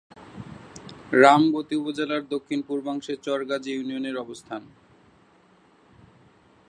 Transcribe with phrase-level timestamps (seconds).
[1.13, 4.61] রামগতি উপজেলার দক্ষিণ-পূর্বাংশে চর গাজী ইউনিয়নের অবস্থান।